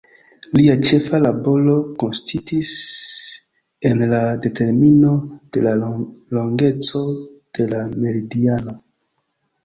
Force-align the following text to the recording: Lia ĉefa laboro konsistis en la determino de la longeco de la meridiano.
Lia 0.57 0.75
ĉefa 0.91 1.17
laboro 1.23 1.73
konsistis 2.03 2.71
en 3.89 4.01
la 4.13 4.21
determino 4.45 5.11
de 5.57 5.63
la 5.65 5.73
longeco 5.83 7.03
de 7.59 7.67
la 7.75 7.83
meridiano. 8.07 8.75